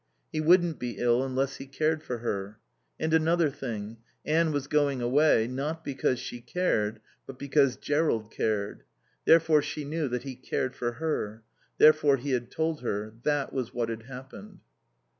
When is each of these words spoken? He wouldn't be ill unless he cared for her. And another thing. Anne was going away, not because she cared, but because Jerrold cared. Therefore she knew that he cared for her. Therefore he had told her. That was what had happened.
He 0.31 0.41
wouldn't 0.41 0.79
be 0.79 0.97
ill 0.97 1.23
unless 1.23 1.57
he 1.57 1.67
cared 1.67 2.01
for 2.01 2.17
her. 2.17 2.57
And 2.99 3.13
another 3.13 3.51
thing. 3.51 3.97
Anne 4.25 4.51
was 4.51 4.65
going 4.65 4.99
away, 4.99 5.45
not 5.47 5.85
because 5.85 6.17
she 6.19 6.41
cared, 6.41 6.99
but 7.27 7.37
because 7.37 7.75
Jerrold 7.77 8.31
cared. 8.31 8.81
Therefore 9.25 9.61
she 9.61 9.85
knew 9.85 10.07
that 10.07 10.23
he 10.23 10.33
cared 10.33 10.73
for 10.75 10.93
her. 10.93 11.43
Therefore 11.77 12.17
he 12.17 12.31
had 12.31 12.49
told 12.49 12.81
her. 12.81 13.13
That 13.21 13.53
was 13.53 13.75
what 13.75 13.89
had 13.89 14.05
happened. 14.07 14.61